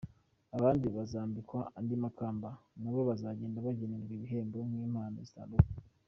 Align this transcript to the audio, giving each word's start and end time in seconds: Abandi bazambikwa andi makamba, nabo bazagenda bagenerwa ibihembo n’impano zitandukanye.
Abandi 0.55 0.85
bazambikwa 0.95 1.59
andi 1.77 1.95
makamba, 2.03 2.49
nabo 2.81 2.99
bazagenda 3.09 3.65
bagenerwa 3.67 4.11
ibihembo 4.17 4.57
n’impano 4.69 5.17
zitandukanye. 5.27 5.73